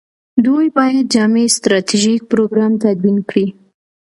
[0.45, 3.45] دوی باید جامع ستراتیژیک پروګرام تدوین کړي.